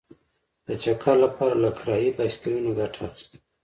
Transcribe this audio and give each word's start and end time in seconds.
د 0.67 0.69
چکر 0.83 1.15
لپاره 1.25 1.55
له 1.63 1.69
کرايي 1.79 2.09
بایسکلونو 2.17 2.71
ګټه 2.79 2.99
اخیسته. 3.07 3.37